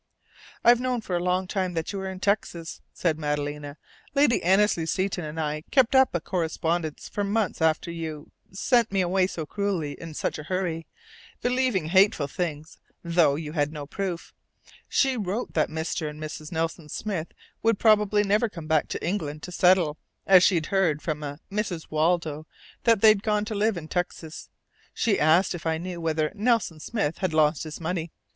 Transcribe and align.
"I've 0.63 0.79
known 0.79 1.01
for 1.01 1.15
a 1.15 1.21
long 1.23 1.45
time 1.45 1.75
that 1.75 1.93
you 1.93 1.99
were 1.99 2.09
in 2.09 2.19
Texas," 2.19 2.81
said 2.91 3.19
Madalena. 3.19 3.77
"Lady 4.15 4.41
Annesley 4.41 4.87
Seton 4.87 5.23
and 5.23 5.39
I 5.39 5.63
kept 5.69 5.93
up 5.93 6.15
a 6.15 6.19
correspondence 6.19 7.07
for 7.07 7.23
months 7.23 7.61
after 7.61 7.91
you 7.91 8.31
sent 8.51 8.91
me 8.91 9.01
away 9.01 9.27
so 9.27 9.45
cruelly, 9.45 9.91
in 10.01 10.15
such 10.15 10.39
a 10.39 10.43
hurry, 10.49 10.87
believing 11.43 11.89
hateful 11.89 12.25
things, 12.27 12.79
though 13.03 13.35
you 13.35 13.51
had 13.51 13.71
no 13.71 13.85
proof. 13.85 14.33
She 14.89 15.17
wrote 15.17 15.53
that 15.53 15.69
'Mr. 15.69 16.09
and 16.09 16.19
Mrs. 16.19 16.51
Nelson 16.51 16.89
Smith' 16.89 17.33
would 17.61 17.77
probably 17.77 18.23
never 18.23 18.49
come 18.49 18.65
back 18.65 18.87
to 18.87 19.07
England 19.07 19.43
to 19.43 19.51
settle, 19.51 19.99
as 20.25 20.41
she'd 20.43 20.65
heard 20.73 21.03
from 21.03 21.21
a 21.21 21.37
Mrs. 21.51 21.91
Waldo 21.91 22.47
that 22.85 23.01
they'd 23.01 23.21
gone 23.21 23.45
to 23.45 23.53
live 23.53 23.77
in 23.77 23.87
Texas. 23.87 24.49
She 24.95 25.19
asked 25.19 25.53
if 25.53 25.67
I 25.67 25.77
knew 25.77 26.01
whether 26.01 26.31
'Nelson 26.33 26.79
Smith' 26.79 27.19
had 27.19 27.35
lost 27.35 27.65
his 27.65 27.79
money. 27.79 28.09